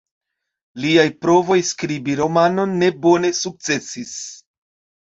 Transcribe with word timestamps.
Liaj 0.85 1.05
provoj 1.25 1.59
skribi 1.73 2.17
romanon 2.23 2.75
ne 2.81 2.91
bone 3.05 3.35
sukcesis. 3.45 4.21